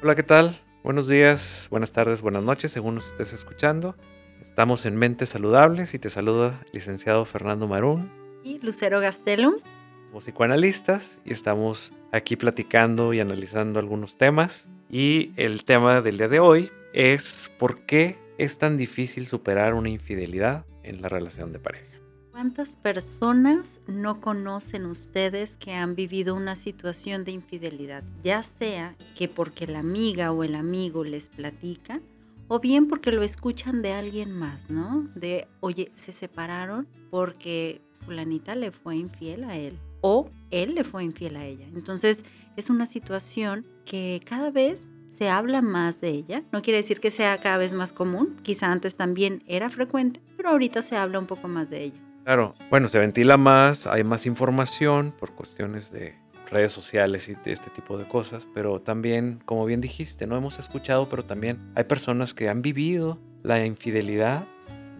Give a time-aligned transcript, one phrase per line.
[0.00, 0.56] Hola, ¿qué tal?
[0.84, 3.96] Buenos días, buenas tardes, buenas noches, según nos estés escuchando.
[4.40, 8.08] Estamos en Mentes Saludables y te saluda el licenciado Fernando Marún.
[8.44, 9.54] Y Lucero Gastelum.
[10.06, 14.68] Somos psicoanalistas y estamos aquí platicando y analizando algunos temas.
[14.88, 19.88] Y el tema del día de hoy es por qué es tan difícil superar una
[19.88, 21.97] infidelidad en la relación de pareja.
[22.38, 28.04] ¿Cuántas personas no conocen ustedes que han vivido una situación de infidelidad?
[28.22, 32.00] Ya sea que porque la amiga o el amigo les platica,
[32.46, 35.08] o bien porque lo escuchan de alguien más, ¿no?
[35.16, 41.02] De, oye, se separaron porque fulanita le fue infiel a él o él le fue
[41.02, 41.66] infiel a ella.
[41.74, 42.24] Entonces
[42.56, 46.44] es una situación que cada vez se habla más de ella.
[46.52, 50.50] No quiere decir que sea cada vez más común, quizá antes también era frecuente, pero
[50.50, 52.07] ahorita se habla un poco más de ella.
[52.28, 56.14] Claro, bueno, se ventila más, hay más información por cuestiones de
[56.50, 60.58] redes sociales y de este tipo de cosas, pero también, como bien dijiste, no hemos
[60.58, 64.44] escuchado, pero también hay personas que han vivido la infidelidad,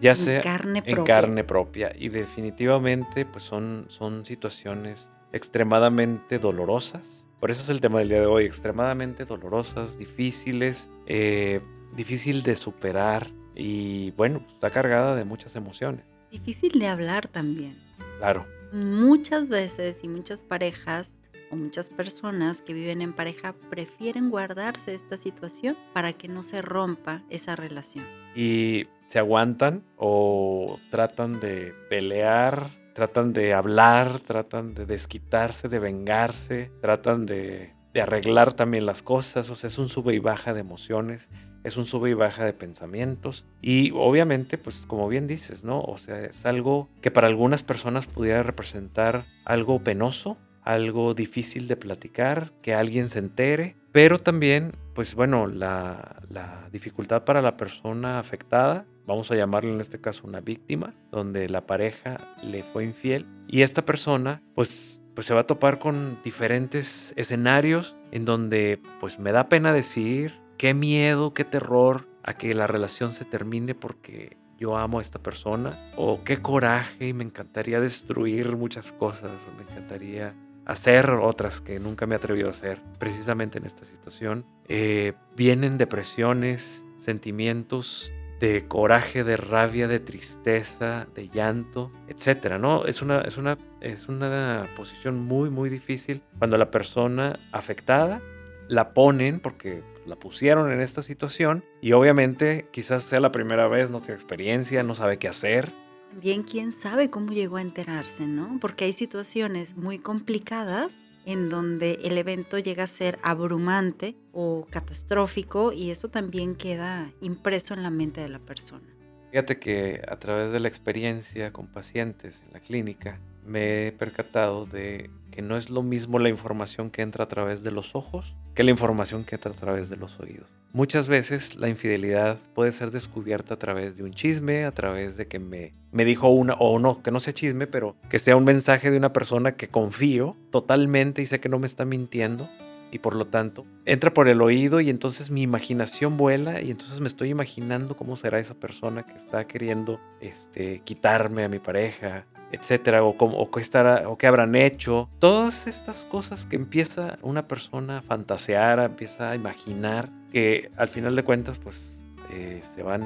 [0.01, 0.97] ya sea en carne propia.
[0.97, 7.27] en carne propia, y definitivamente pues son, son situaciones extremadamente dolorosas.
[7.39, 11.61] Por eso es el tema del día de hoy, extremadamente dolorosas, difíciles, eh,
[11.95, 16.18] difícil de superar y bueno, está cargada de muchas emociones.
[16.31, 17.77] Difícil de hablar también.
[18.19, 18.45] Claro.
[18.71, 21.19] Muchas veces y muchas parejas
[21.51, 26.61] o muchas personas que viven en pareja prefieren guardarse esta situación para que no se
[26.61, 28.05] rompa esa relación.
[28.35, 36.71] Y se aguantan o tratan de pelear, tratan de hablar, tratan de desquitarse, de vengarse,
[36.79, 39.49] tratan de, de arreglar también las cosas.
[39.49, 41.27] O sea, es un sube y baja de emociones
[41.63, 43.45] es un sube y baja de pensamientos.
[43.61, 45.81] Y obviamente, pues como bien dices, ¿no?
[45.81, 51.77] O sea, es algo que para algunas personas pudiera representar algo penoso, algo difícil de
[51.77, 58.19] platicar, que alguien se entere, pero también, pues bueno, la, la dificultad para la persona
[58.19, 63.25] afectada, vamos a llamarle en este caso una víctima, donde la pareja le fue infiel
[63.47, 69.19] y esta persona, pues pues se va a topar con diferentes escenarios en donde pues
[69.19, 74.37] me da pena decir, qué miedo, qué terror a que la relación se termine porque
[74.59, 75.79] yo amo a esta persona.
[75.95, 79.31] O qué coraje y me encantaría destruir muchas cosas.
[79.57, 84.45] Me encantaría hacer otras que nunca me he atrevido a hacer precisamente en esta situación.
[84.67, 92.85] Eh, vienen depresiones, sentimientos de coraje, de rabia, de tristeza, de llanto, etcétera, ¿no?
[92.85, 98.21] Es una, es una, es una posición muy, muy difícil cuando la persona afectada
[98.67, 103.89] la ponen porque la pusieron en esta situación y obviamente quizás sea la primera vez,
[103.89, 105.71] no tiene experiencia, no sabe qué hacer.
[106.09, 108.57] También quién sabe cómo llegó a enterarse, ¿no?
[108.59, 115.71] Porque hay situaciones muy complicadas en donde el evento llega a ser abrumante o catastrófico
[115.71, 118.87] y eso también queda impreso en la mente de la persona.
[119.29, 123.19] Fíjate que a través de la experiencia con pacientes en la clínica
[123.49, 127.63] me he percatado de que no es lo mismo la información que entra a través
[127.63, 130.47] de los ojos que la información que entra a través de los oídos.
[130.73, 135.27] Muchas veces la infidelidad puede ser descubierta a través de un chisme, a través de
[135.27, 138.43] que me, me dijo una, o no, que no sea chisme, pero que sea un
[138.43, 142.49] mensaje de una persona que confío totalmente y sé que no me está mintiendo
[142.91, 147.01] y por lo tanto entra por el oído y entonces mi imaginación vuela y entonces
[147.01, 152.25] me estoy imaginando cómo será esa persona que está queriendo este, quitarme a mi pareja,
[152.51, 155.09] etcétera, o, cómo, o, qué estará, o qué habrán hecho.
[155.19, 161.15] Todas estas cosas que empieza una persona a fantasear, empieza a imaginar, que al final
[161.15, 162.01] de cuentas pues
[162.31, 163.03] eh, se van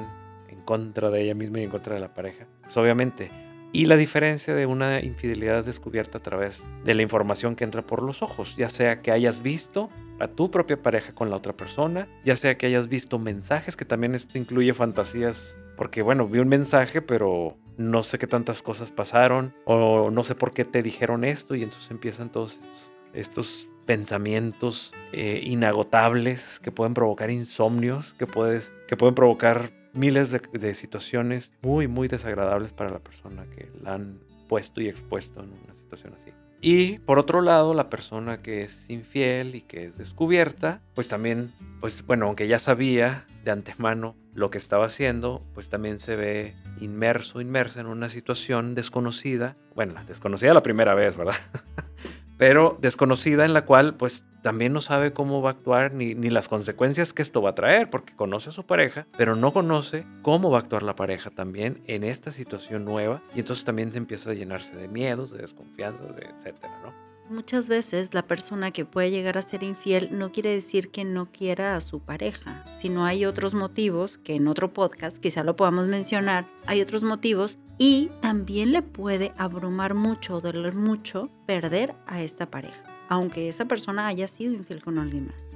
[0.48, 2.46] en contra de ella misma y en contra de la pareja.
[2.62, 3.30] Pues obviamente
[3.74, 8.02] y la diferencia de una infidelidad descubierta a través de la información que entra por
[8.02, 9.90] los ojos, ya sea que hayas visto
[10.20, 13.84] a tu propia pareja con la otra persona, ya sea que hayas visto mensajes, que
[13.84, 18.92] también esto incluye fantasías, porque bueno, vi un mensaje, pero no sé qué tantas cosas
[18.92, 22.60] pasaron, o no sé por qué te dijeron esto, y entonces empiezan todos
[23.12, 30.74] estos, pensamientos eh, inagotables que pueden provocar insomnios, que, puedes, que pueden provocar miles de,
[30.74, 34.18] situaciones muy, muy desagradables para la persona que la han
[34.48, 36.30] puesto y expuesto en una situación así.
[36.60, 41.52] Y por otro lado, la persona que es infiel y que es descubierta, pues también,
[41.80, 46.54] pues bueno, aunque ya sabía de antemano lo que estaba haciendo, pues también se ve
[46.80, 49.56] inmerso, inmersa en una situación desconocida.
[49.74, 51.34] Bueno, desconocida la primera vez, ¿verdad?
[52.36, 56.28] pero desconocida en la cual pues también no sabe cómo va a actuar ni, ni,
[56.28, 60.06] las consecuencias que esto va a traer, porque conoce a su pareja, pero no conoce
[60.22, 64.30] cómo va a actuar la pareja también en esta situación nueva y entonces también empieza
[64.30, 67.04] a llenarse de miedos, de desconfianza, de etcétera, ¿no?
[67.30, 71.32] Muchas veces la persona que puede llegar a ser infiel no quiere decir que no
[71.32, 75.86] quiera a su pareja, sino hay otros motivos que en otro podcast quizá lo podamos
[75.86, 82.50] mencionar, hay otros motivos y también le puede abrumar mucho, doler mucho perder a esta
[82.50, 85.54] pareja, aunque esa persona haya sido infiel con alguien más.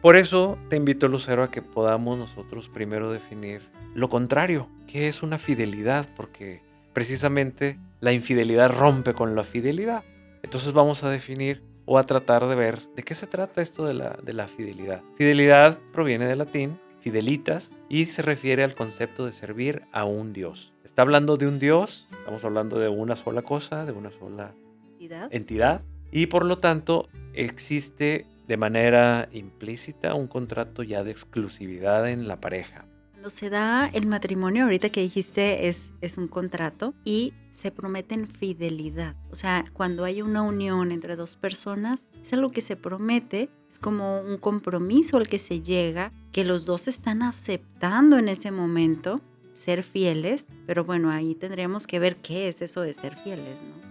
[0.00, 3.62] Por eso te invito, Lucero, a que podamos nosotros primero definir
[3.94, 6.62] lo contrario, que es una fidelidad, porque
[6.94, 10.04] precisamente la infidelidad rompe con la fidelidad.
[10.42, 13.94] Entonces vamos a definir o a tratar de ver de qué se trata esto de
[13.94, 15.02] la, de la fidelidad.
[15.16, 20.72] Fidelidad proviene del latín fidelitas y se refiere al concepto de servir a un Dios.
[20.84, 24.54] Está hablando de un Dios, estamos hablando de una sola cosa, de una sola
[24.98, 32.08] entidad, entidad y por lo tanto existe de manera implícita un contrato ya de exclusividad
[32.08, 32.86] en la pareja.
[33.18, 38.28] Cuando se da el matrimonio, ahorita que dijiste, es, es un contrato y se prometen
[38.28, 39.16] fidelidad.
[39.32, 43.80] O sea, cuando hay una unión entre dos personas, es algo que se promete, es
[43.80, 49.20] como un compromiso al que se llega, que los dos están aceptando en ese momento
[49.52, 53.87] ser fieles, pero bueno, ahí tendríamos que ver qué es eso de ser fieles, ¿no?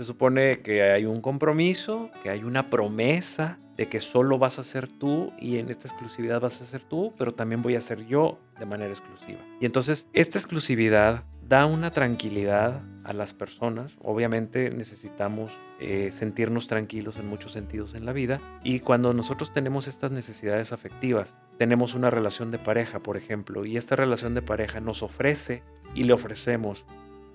[0.00, 4.64] Se supone que hay un compromiso, que hay una promesa de que solo vas a
[4.64, 8.06] ser tú y en esta exclusividad vas a ser tú, pero también voy a ser
[8.06, 9.40] yo de manera exclusiva.
[9.60, 13.92] Y entonces esta exclusividad da una tranquilidad a las personas.
[14.00, 18.40] Obviamente necesitamos eh, sentirnos tranquilos en muchos sentidos en la vida.
[18.64, 23.76] Y cuando nosotros tenemos estas necesidades afectivas, tenemos una relación de pareja, por ejemplo, y
[23.76, 25.62] esta relación de pareja nos ofrece
[25.94, 26.86] y le ofrecemos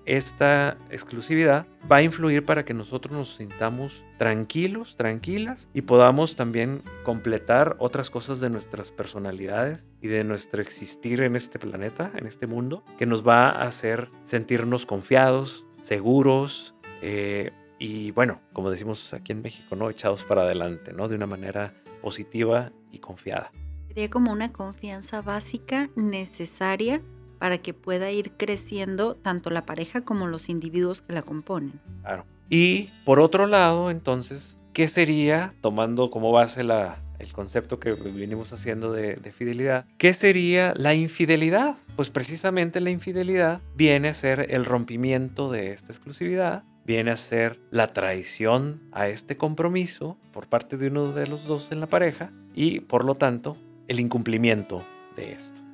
[0.06, 6.84] esta exclusividad va a influir para que nosotros nos sintamos tranquilos, tranquilas y podamos también
[7.04, 12.48] completar otras cosas de nuestras personalidades y de nuestro existir en este planeta, en este
[12.48, 19.32] mundo, que nos va a hacer sentirnos confiados, seguros eh, y bueno, como decimos aquí
[19.32, 19.90] en México, ¿no?
[19.90, 21.08] Echados para adelante, ¿no?
[21.08, 23.52] De una manera positiva y confiada.
[23.88, 27.02] Sería como una confianza básica necesaria
[27.40, 31.80] para que pueda ir creciendo tanto la pareja como los individuos que la componen.
[32.02, 32.26] Claro.
[32.50, 38.92] Y por otro lado, entonces, ¿qué sería, tomando como base el concepto que venimos haciendo
[38.92, 41.78] de, fidelidad, ¿qué sería la infidelidad?
[41.96, 47.60] Pues precisamente la infidelidad viene a ser el rompimiento de esta exclusividad, viene a ser
[47.72, 52.32] la traición a este compromiso por parte de uno de los dos en la pareja
[52.54, 54.86] y por lo tanto el incumplimiento
[55.16, 55.65] de esto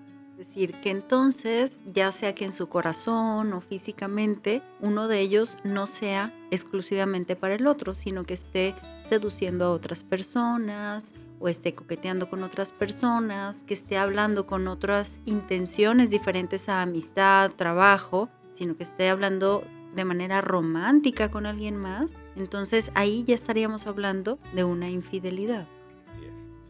[0.41, 5.85] decir, que entonces, ya sea que en su corazón o físicamente, uno de ellos no
[5.85, 8.73] sea exclusivamente para el otro, sino que esté
[9.03, 15.19] seduciendo a otras personas o esté coqueteando con otras personas, que esté hablando con otras
[15.25, 19.63] intenciones diferentes a amistad, trabajo, sino que esté hablando
[19.95, 25.67] de manera romántica con alguien más, entonces ahí ya estaríamos hablando de una infidelidad.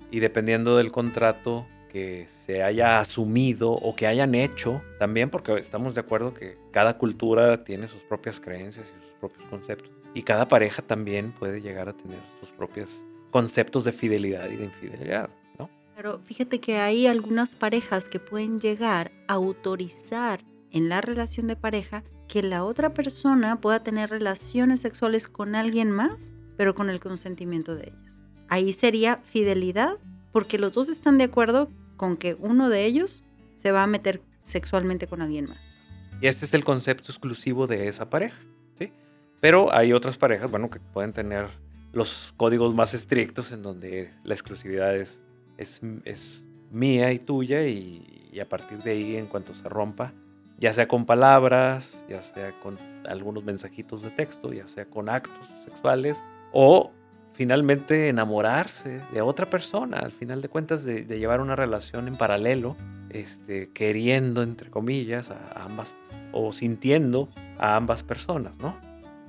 [0.09, 5.93] Y dependiendo del contrato que se haya asumido o que hayan hecho también, porque estamos
[5.93, 9.91] de acuerdo que cada cultura tiene sus propias creencias y sus propios conceptos.
[10.13, 14.65] Y cada pareja también puede llegar a tener sus propios conceptos de fidelidad y de
[14.65, 15.29] infidelidad,
[15.59, 15.69] ¿no?
[15.95, 21.57] Pero fíjate que hay algunas parejas que pueden llegar a autorizar en la relación de
[21.57, 27.01] pareja que la otra persona pueda tener relaciones sexuales con alguien más, pero con el
[27.01, 28.25] consentimiento de ellos.
[28.47, 29.97] Ahí sería fidelidad
[30.31, 31.69] porque los dos están de acuerdo
[32.01, 35.77] con que uno de ellos se va a meter sexualmente con alguien más.
[36.19, 38.39] Y este es el concepto exclusivo de esa pareja,
[38.73, 38.91] ¿sí?
[39.39, 41.49] Pero hay otras parejas, bueno, que pueden tener
[41.93, 45.23] los códigos más estrictos en donde la exclusividad es,
[45.59, 50.11] es, mía y tuya y, y, a partir de ahí, en cuanto se rompa,
[50.57, 55.47] ya sea con palabras, ya sea con algunos mensajitos de texto, ya sea con actos
[55.63, 56.19] sexuales
[56.51, 56.91] o
[57.33, 62.75] finalmente enamorarse de otra persona, al final de cuentas de, llevar una relación en paralelo,
[63.09, 65.93] este, queriendo, entre comillas, a, ambas
[66.31, 68.75] o sintiendo a ambas personas, ¿no?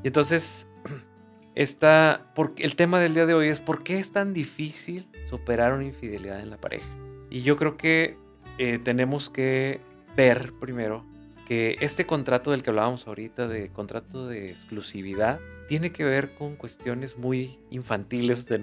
[0.03, 0.69] Y entonces,
[1.55, 5.73] esta, porque el tema del día de hoy es por qué es tan difícil superar
[5.73, 6.87] una infidelidad en la pareja.
[7.31, 8.19] Y yo creo que
[8.59, 9.81] eh, tenemos que
[10.17, 11.05] ver primero
[11.47, 15.41] que este contrato del que hablábamos ahorita, de contrato de exclusividad,
[15.73, 18.59] tiene que ver con cuestiones muy infantiles de,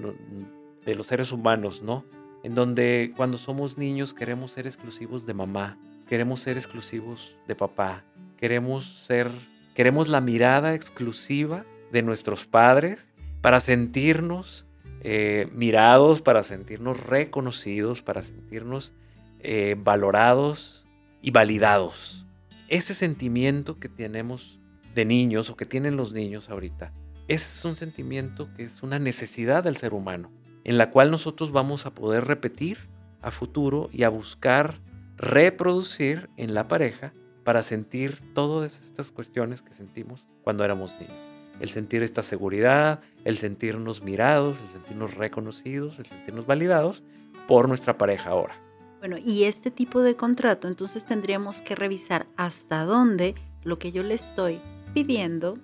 [0.93, 2.05] los seres humanos, ¿no?
[2.43, 8.03] En donde cuando somos niños queremos ser exclusivos de mamá, queremos ser exclusivos de papá,
[8.37, 9.31] queremos ser,
[9.73, 13.07] queremos la mirada exclusiva de nuestros padres
[13.41, 14.67] para sentirnos
[15.01, 18.93] eh, mirados, para sentirnos reconocidos, para sentirnos
[19.39, 20.85] eh, valorados
[21.23, 22.23] y validados.
[22.67, 24.59] Ese sentimiento que tenemos
[24.93, 26.93] de niños o que tienen los niños ahorita
[27.29, 30.31] es un sentimiento que es una necesidad del ser humano,
[30.63, 32.89] en la cual nosotros vamos a poder repetir
[33.21, 34.81] a futuro y a buscar
[35.15, 41.15] reproducir en la pareja para sentir todas estas cuestiones que sentimos cuando éramos niños.
[41.59, 47.03] El sentir esta seguridad, el sentirnos mirados, el sentirnos reconocidos, el sentirnos validados
[47.47, 48.55] por nuestra pareja ahora.
[48.99, 54.01] Bueno, y este tipo de contrato, entonces tendríamos que revisar hasta dónde lo que yo
[54.01, 54.61] le estoy
[54.93, 55.59] pidiendo,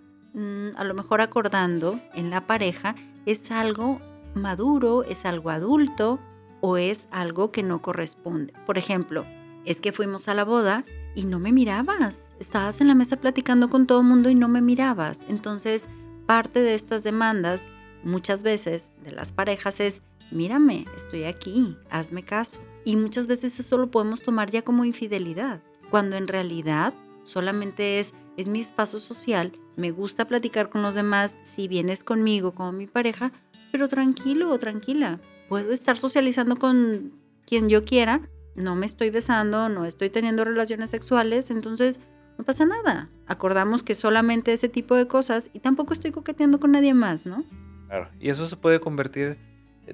[0.75, 4.01] a lo mejor acordando en la pareja, es algo
[4.34, 6.20] maduro, es algo adulto
[6.62, 8.54] o es algo que no corresponde.
[8.65, 9.25] Por ejemplo,
[9.65, 10.84] es que fuimos a la boda
[11.15, 12.34] y no me mirabas.
[12.39, 15.22] Estabas en la mesa platicando con todo el mundo y no me mirabas.
[15.30, 15.88] Entonces,
[16.25, 17.63] parte de estas demandas,
[18.04, 20.01] muchas veces de las parejas es,
[20.32, 22.60] mírame, estoy aquí, hazme caso.
[22.84, 28.13] Y muchas veces eso lo podemos tomar ya como infidelidad, cuando en realidad solamente es,
[28.38, 32.88] es mi espacio social, me gusta platicar con los demás si vienes conmigo como mi
[32.88, 33.32] pareja,
[33.72, 37.13] pero tranquilo o tranquila, puedo estar socializando con
[37.46, 42.00] quien yo quiera, no me estoy besando, no estoy teniendo relaciones sexuales, entonces
[42.38, 43.10] no pasa nada.
[43.27, 47.44] Acordamos que solamente ese tipo de cosas y tampoco estoy coqueteando con nadie más, ¿no?
[47.88, 49.38] Claro, y eso se puede convertir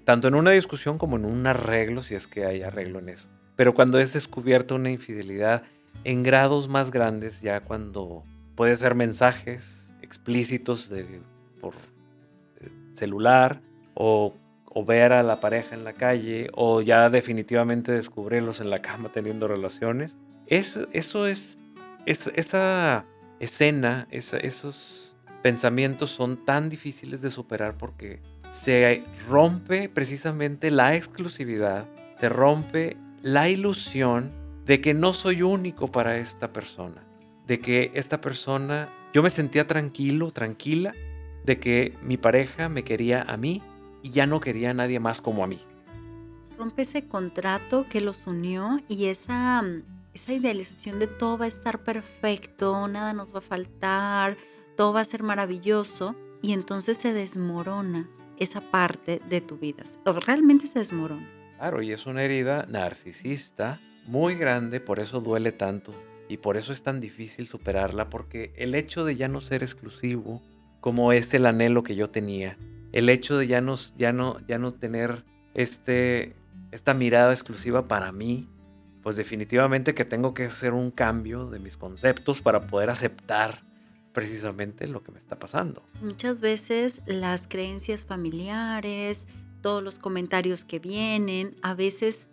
[0.05, 3.27] tanto en una discusión como en un arreglo, si es que hay arreglo en eso.
[3.55, 5.63] Pero cuando es descubierta una infidelidad
[6.03, 8.23] en grados más grandes, ya cuando
[8.55, 10.91] puede ser mensajes explícitos
[11.59, 11.73] por
[12.59, 13.61] eh, celular
[13.93, 14.33] o,
[14.85, 19.47] ver a la pareja en la calle o ya definitivamente descubrirlos en la cama teniendo
[19.47, 20.17] relaciones,
[20.47, 21.57] es, eso es,
[22.05, 23.05] es esa
[23.39, 31.85] escena, esos pensamientos son tan difíciles de superar porque se rompe precisamente la exclusividad,
[32.17, 34.31] se rompe la ilusión
[34.65, 37.01] de que no soy único para esta persona,
[37.47, 40.93] de que esta persona, yo me sentía tranquilo, tranquila,
[41.43, 43.61] de que mi pareja me quería a mí
[44.03, 45.59] y ya no quería a nadie más como a mí.
[46.57, 49.63] Rompe ese contrato que los unió y esa,
[50.13, 54.37] esa idealización de todo va a estar perfecto, nada nos va a faltar,
[54.77, 58.07] todo va a ser maravilloso y entonces se desmorona
[58.37, 59.83] esa parte de tu vida.
[60.05, 61.27] Realmente se desmorona.
[61.57, 65.93] Claro, y es una herida narcisista muy grande, por eso duele tanto
[66.31, 70.41] y por eso es tan difícil superarla, porque el hecho de ya no ser exclusivo,
[70.79, 72.57] como es el anhelo que yo tenía,
[72.93, 76.33] el hecho de ya no, ya no, ya no tener este,
[76.71, 78.47] esta mirada exclusiva para mí,
[79.03, 83.65] pues definitivamente que tengo que hacer un cambio de mis conceptos para poder aceptar
[84.13, 85.83] precisamente lo que me está pasando.
[86.01, 89.27] Muchas veces las creencias familiares,
[89.61, 92.29] todos los comentarios que vienen, a veces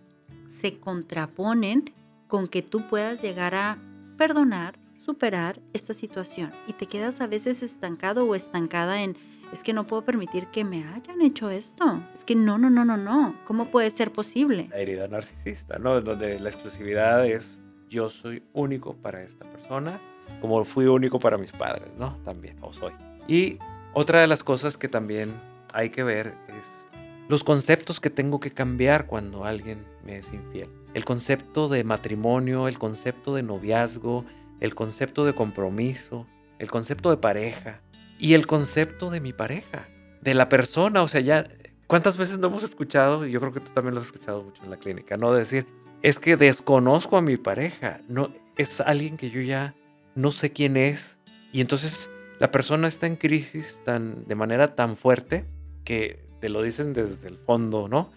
[0.46, 1.92] se contraponen
[2.28, 3.78] con que tú puedas llegar a
[4.18, 9.16] perdonar, superar esta situación y te quedas a veces estancado o estancada en
[9.50, 12.02] es que no puedo permitir que me hayan hecho esto.
[12.14, 13.34] Es que no, no, no, no, no.
[13.46, 14.68] ¿Cómo puede ser posible?
[14.68, 16.02] La herida narcisista, ¿no?
[16.02, 19.98] Donde la exclusividad es yo soy único para esta persona
[20.40, 22.16] como fui único para mis padres, ¿no?
[22.24, 22.92] También, o soy.
[23.26, 23.58] Y
[23.94, 25.32] otra de las cosas que también
[25.72, 26.87] hay que ver es
[27.28, 30.68] los conceptos que tengo que cambiar cuando alguien me es infiel.
[30.94, 34.24] El concepto de matrimonio, el concepto de noviazgo,
[34.60, 36.26] el concepto de compromiso,
[36.58, 37.82] el concepto de pareja
[38.18, 39.88] y el concepto de mi pareja,
[40.22, 41.02] de la persona.
[41.02, 41.46] O sea, ya,
[41.86, 43.26] ¿cuántas veces no hemos escuchado?
[43.26, 45.32] Yo creo que tú también lo has escuchado mucho en la clínica, ¿no?
[45.32, 45.66] decir,
[46.02, 49.74] es que desconozco a mi pareja, no, es alguien que yo ya
[50.14, 51.18] no sé quién es.
[51.52, 55.44] Y entonces la persona está en crisis tan, de manera tan fuerte
[55.84, 58.10] que te lo dicen desde el fondo, ¿no?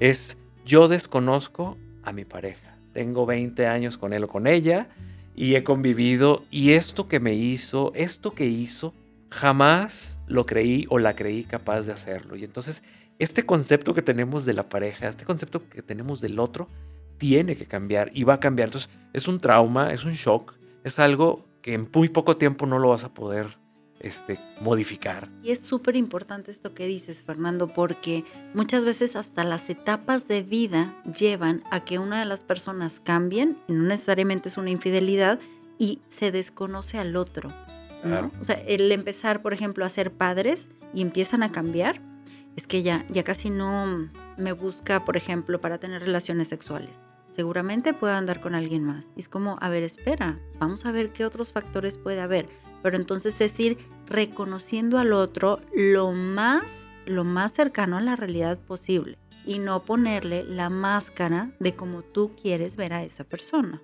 [0.00, 2.78] Es yo desconozco a mi pareja.
[2.92, 4.88] Tengo 20 años con él o con ella
[5.34, 8.94] y he convivido y esto que me hizo, esto que hizo,
[9.30, 12.36] jamás lo creí o la creí capaz de hacerlo.
[12.36, 12.82] Y entonces
[13.18, 16.68] este concepto que tenemos de la pareja, este concepto que tenemos del otro,
[17.18, 18.68] tiene que cambiar y va a cambiar.
[18.68, 20.54] Entonces es un trauma, es un shock
[20.86, 23.58] es algo que en muy poco tiempo no lo vas a poder
[24.00, 25.28] este, modificar.
[25.42, 28.24] Y es súper importante esto que dices, Fernando, porque
[28.54, 33.58] muchas veces hasta las etapas de vida llevan a que una de las personas cambien,
[33.68, 35.38] no necesariamente es una infidelidad,
[35.78, 37.52] y se desconoce al otro.
[38.40, 42.00] O sea, el empezar, por ejemplo, a ser padres y empiezan a cambiar,
[42.54, 47.02] es que ya, ya casi no me busca, por ejemplo, para tener relaciones sexuales
[47.36, 49.12] seguramente puede andar con alguien más.
[49.14, 52.48] Y es como, a ver, espera, vamos a ver qué otros factores puede haber.
[52.86, 56.62] Pero entonces es ir reconociendo al otro lo más,
[57.04, 62.30] lo más cercano a la realidad posible y no ponerle la máscara de cómo tú
[62.40, 63.82] quieres ver a esa persona.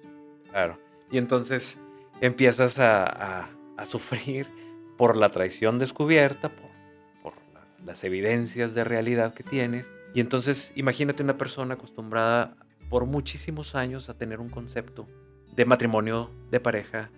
[0.53, 0.79] Claro.
[1.11, 1.81] Y entonces
[2.21, 4.47] empiezas a, a, sufrir
[4.97, 7.33] por la traición descubierta, por
[7.85, 9.91] las evidencias de realidad que tienes.
[10.15, 12.55] Y entonces imagínate una persona acostumbrada
[12.89, 15.09] por muchísimos años a tener un concepto
[15.57, 17.11] de matrimonio, de pareja,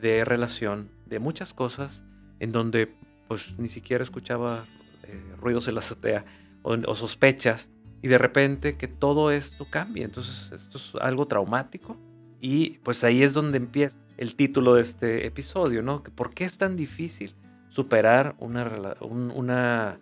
[0.00, 2.04] de relación, de muchas cosas,
[2.40, 2.94] en donde
[3.28, 4.64] pues ni siquiera escuchaba
[5.04, 6.24] eh, ruidos en la azotea
[6.62, 7.70] o, sospechas,
[8.02, 10.04] y de repente que todo esto cambia.
[10.04, 11.96] Entonces esto es algo traumático
[12.40, 16.02] y pues ahí es donde empieza el título de este episodio, ¿no?
[16.02, 17.34] ¿Por qué es tan difícil
[17.68, 19.98] superar una, una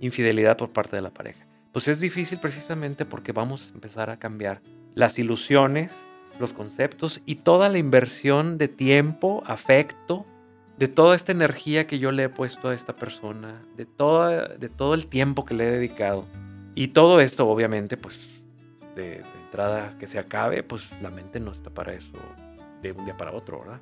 [0.00, 1.46] infidelidad por parte de la pareja?
[1.72, 4.62] Pues es difícil precisamente porque vamos a empezar a cambiar
[4.94, 6.06] las ilusiones,
[6.38, 10.26] los conceptos y toda la inversión de tiempo, afecto,
[10.78, 14.68] de toda esta energía que yo le he puesto a esta persona, de, toda, de
[14.68, 16.26] todo el tiempo que le he dedicado.
[16.74, 18.18] Y todo esto, obviamente, pues
[18.94, 22.12] de, entrada que se acabe, pues la mente no está para eso
[22.82, 23.80] de un día para otro, ¿verdad?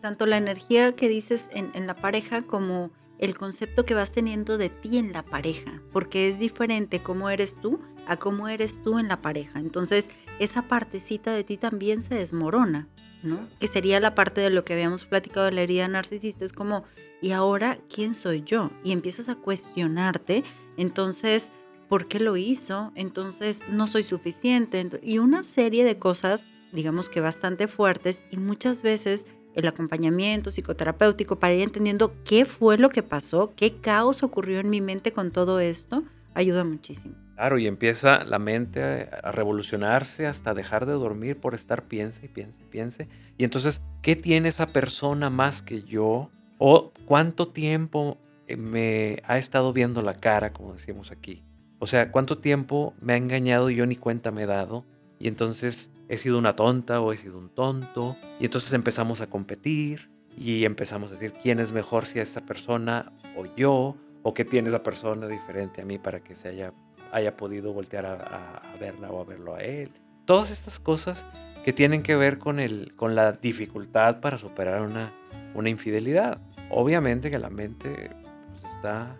[0.00, 2.90] Tanto la energía que dices en, en la pareja como
[3.22, 7.56] el concepto que vas teniendo de ti en la pareja, porque es diferente cómo eres
[7.60, 9.60] tú a cómo eres tú en la pareja.
[9.60, 10.08] Entonces,
[10.40, 12.88] esa partecita de ti también se desmorona,
[13.22, 13.48] ¿no?
[13.60, 16.82] Que sería la parte de lo que habíamos platicado de la herida narcisista, es como,
[17.20, 18.72] ¿y ahora quién soy yo?
[18.82, 20.42] Y empiezas a cuestionarte,
[20.76, 21.52] entonces,
[21.88, 22.90] ¿por qué lo hizo?
[22.96, 24.84] Entonces, no soy suficiente.
[25.00, 31.36] Y una serie de cosas, digamos que bastante fuertes y muchas veces el acompañamiento psicoterapéutico
[31.36, 35.30] para ir entendiendo qué fue lo que pasó, qué caos ocurrió en mi mente con
[35.30, 36.04] todo esto,
[36.34, 37.14] ayuda muchísimo.
[37.34, 42.28] Claro, y empieza la mente a, revolucionarse hasta dejar de dormir por estar piense y
[42.28, 43.08] piense y piense.
[43.38, 46.30] Y entonces, ¿qué tiene esa persona más que yo?
[46.58, 51.42] ¿O cuánto tiempo eh, me ha estado viendo la cara, como decimos aquí?
[51.78, 54.84] O sea, ¿cuánto tiempo me ha engañado y yo ni cuenta me he dado?
[55.22, 58.16] Y entonces he sido una tonta o he sido un tonto.
[58.40, 63.12] Y entonces empezamos a competir y empezamos a decir quién es mejor si esta persona
[63.36, 66.72] o yo, o qué tiene esa persona diferente a mí para que se haya,
[67.12, 69.92] haya podido voltear a, verla o a verlo a él.
[70.24, 71.24] Todas estas cosas
[71.64, 75.12] que tienen que ver con, el, con la dificultad para superar una,
[75.54, 76.40] una infidelidad.
[76.68, 78.10] Obviamente que la mente
[78.50, 79.16] pues, está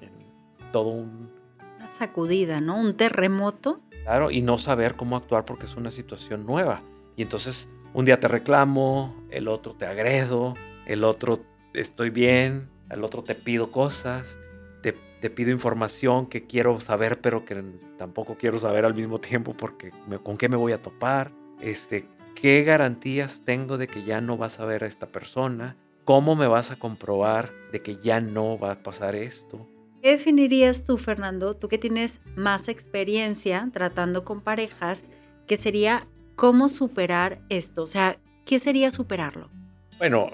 [0.00, 0.12] en
[0.70, 1.28] todo un...
[1.76, 2.78] Una sacudida, ¿no?
[2.78, 6.82] Un terremoto Claro, y no saber cómo actuar porque es una situación nueva.
[7.14, 11.38] Y entonces un día te reclamo, el otro te agredo, el otro
[11.74, 14.36] estoy bien, el otro te pido cosas,
[14.82, 17.62] te, pido información que quiero saber pero que
[17.98, 19.92] tampoco quiero saber al mismo tiempo porque
[20.24, 24.58] con qué me voy a topar, este, qué garantías tengo de que ya no vas
[24.58, 28.72] a ver a esta persona, cómo me vas a comprobar de que ya no va
[28.72, 29.68] a pasar esto.
[30.02, 35.10] ¿Qué definirías tú, Fernando, tú que tienes más experiencia tratando con parejas,
[35.46, 37.82] que sería cómo superar esto?
[37.82, 39.50] O sea, ¿qué sería superarlo?
[39.98, 40.30] Bueno,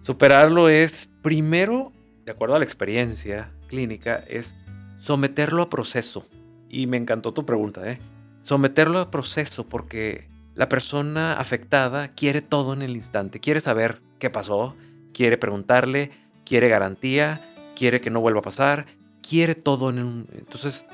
[0.00, 1.92] superarlo es primero,
[2.24, 4.56] de acuerdo a la experiencia clínica, es
[4.98, 6.26] someterlo a proceso.
[6.68, 8.00] Y me encantó tu pregunta, ¿eh?
[8.42, 14.30] Someterlo a proceso porque la persona afectada quiere todo en el instante, quiere saber qué
[14.30, 14.74] pasó,
[15.14, 16.10] quiere preguntarle,
[16.44, 17.40] quiere garantía,
[17.76, 18.86] quiere que no vuelva a pasar,
[19.22, 20.28] quiere todo en un...
[20.32, 20.84] Entonces,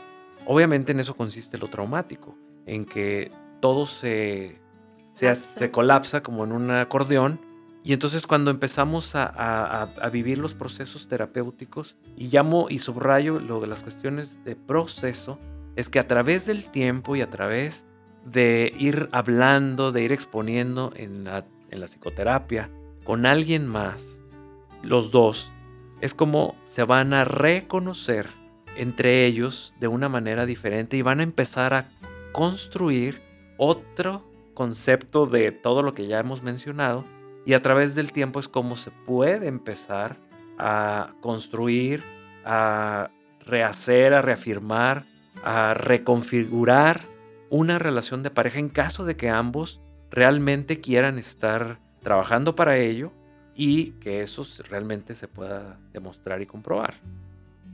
[0.47, 4.61] obviamente en eso consiste lo traumático, en que todo se,
[5.13, 7.41] se, colapsa como en un acordeón.
[7.85, 13.67] Y entonces cuando empezamos a, vivir los procesos terapéuticos, y llamo y subrayo lo de
[13.67, 15.39] las cuestiones de proceso,
[15.77, 17.87] es que a través del tiempo y a través
[18.25, 22.71] de ir hablando, de ir exponiendo en la, en la psicoterapia
[23.05, 24.21] con alguien más,
[24.83, 25.52] los dos,
[26.03, 28.29] es como se van a reconocer
[28.77, 31.89] entre ellos de una manera diferente y van a empezar a
[32.33, 33.23] construir
[33.57, 37.05] otro concepto de todo lo que ya hemos mencionado.
[37.47, 40.17] Y a través del tiempo es como se puede empezar
[40.59, 42.03] a construir,
[42.45, 43.11] a
[43.47, 45.05] rehacer, a reafirmar,
[45.45, 47.03] a reconfigurar
[47.49, 53.13] una relación de pareja en caso de que ambos realmente quieran estar trabajando para ello
[53.55, 56.95] y que eso realmente se pueda demostrar y comprobar.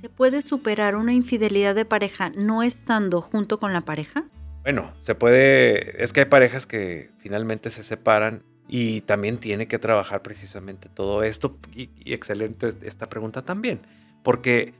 [0.00, 4.24] ¿Se puede superar una infidelidad de pareja no estando junto con la pareja?
[4.62, 9.78] Bueno, se puede, es que hay parejas que finalmente se separan y también tiene que
[9.78, 13.80] trabajar precisamente todo esto y, excelente esta pregunta también,
[14.22, 14.74] porque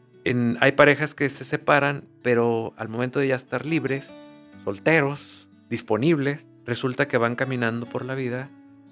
[0.61, 4.12] hay parejas que se separan, pero al momento de ya estar libres,
[4.62, 8.50] solteros, disponibles, resulta que van caminando por la vida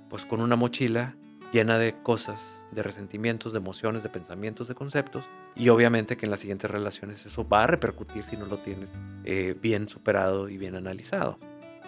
[0.08, 1.14] pues con una mochila
[1.52, 5.24] llena de cosas, de resentimientos, de emociones, de pensamientos, de conceptos.
[5.54, 8.92] Y obviamente que en las siguientes relaciones eso va a repercutir si no lo tienes
[9.24, 11.38] eh, bien superado y bien analizado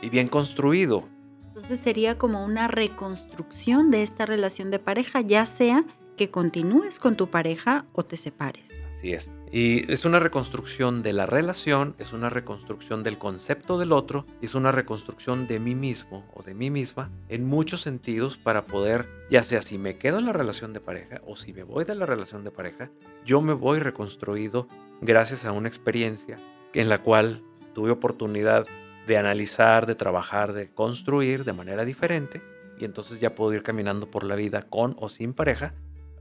[0.00, 1.04] y bien construido.
[1.48, 5.84] Entonces sería como una reconstrucción de esta relación de pareja, ya sea
[6.16, 8.84] que continúes con tu pareja o te separes.
[8.92, 9.28] Así es.
[9.50, 14.54] Y es una reconstrucción de la relación, es una reconstrucción del concepto del otro, es
[14.54, 19.42] una reconstrucción de mí mismo o de mí misma en muchos sentidos para poder, ya
[19.42, 22.04] sea si me quedo en la relación de pareja o si me voy de la
[22.04, 22.90] relación de pareja,
[23.24, 24.68] yo me voy reconstruido
[25.00, 26.36] gracias a una experiencia
[26.74, 27.42] en la cual
[27.74, 28.66] tuve oportunidad
[29.06, 32.42] de analizar, de trabajar, de construir de manera diferente
[32.78, 35.74] y entonces ya puedo ir caminando por la vida con o sin pareja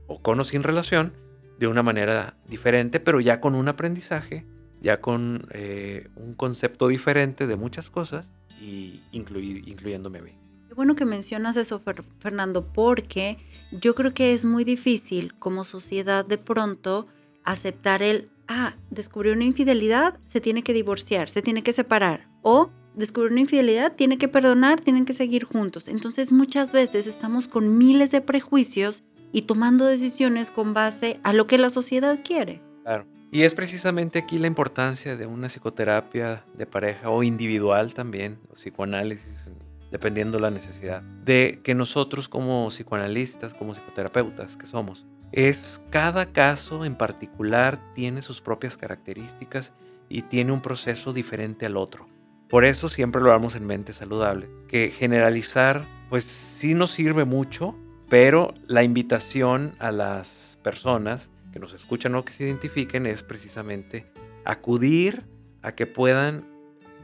[0.06, 1.12] o con o sin relación
[1.58, 4.46] de una manera diferente, pero ya con un aprendizaje,
[4.80, 10.32] ya con eh, un concepto diferente de muchas cosas, y incluyéndome a mí.
[10.68, 11.80] Qué bueno que mencionas eso,
[12.18, 13.38] Fernando, porque
[13.72, 17.06] yo creo que es muy difícil como sociedad de pronto
[17.44, 22.70] aceptar el, ah, descubrió una infidelidad, se tiene que divorciar, se tiene que separar, o
[22.94, 25.88] descubrió una infidelidad, tiene que perdonar, tienen que seguir juntos.
[25.88, 31.46] Entonces muchas veces estamos con miles de prejuicios y tomando decisiones con base a lo
[31.46, 32.62] que la sociedad quiere.
[32.84, 33.06] Claro.
[33.30, 38.54] Y es precisamente aquí la importancia de una psicoterapia de pareja o individual también, o
[38.54, 39.50] psicoanálisis,
[39.90, 46.86] dependiendo la necesidad, de que nosotros como psicoanalistas, como psicoterapeutas que somos, es cada caso
[46.86, 49.74] en particular tiene sus propias características
[50.08, 52.08] y tiene un proceso diferente al otro.
[52.48, 57.76] Por eso siempre lo damos en mente saludable, que generalizar pues sí nos sirve mucho,
[58.08, 64.06] pero la invitación a las personas que nos escuchan o que se identifiquen es precisamente
[64.44, 65.24] acudir
[65.62, 66.44] a que puedan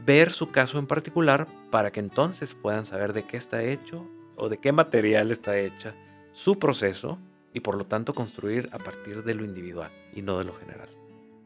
[0.05, 4.49] ver su caso en particular para que entonces puedan saber de qué está hecho o
[4.49, 5.95] de qué material está hecha
[6.33, 7.17] su proceso
[7.53, 10.89] y por lo tanto construir a partir de lo individual y no de lo general.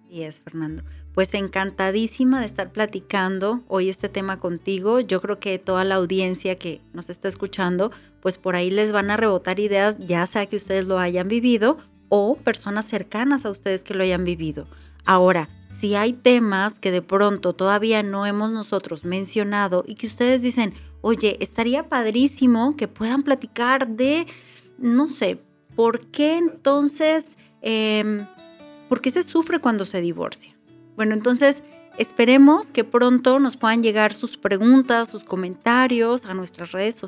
[0.09, 0.83] Y es, Fernando.
[1.13, 4.99] Pues encantadísima de estar platicando hoy este tema contigo.
[4.99, 9.11] Yo creo que toda la audiencia que nos está escuchando, pues por ahí les van
[9.11, 11.77] a rebotar ideas, ya sea que ustedes lo hayan vivido
[12.09, 14.67] o personas cercanas a ustedes que lo hayan vivido.
[15.05, 20.41] Ahora, si hay temas que de pronto todavía no hemos nosotros mencionado y que ustedes
[20.41, 24.25] dicen, oye, estaría padrísimo que puedan platicar de,
[24.79, 25.39] no sé,
[25.75, 27.37] ¿por qué entonces...
[27.61, 28.25] Eh,
[28.89, 30.57] ¿Por qué se sufre cuando se divorcia?
[30.95, 31.63] Bueno, entonces
[31.97, 36.99] esperemos que pronto nos puedan llegar sus preguntas, sus comentarios a nuestras redes sociales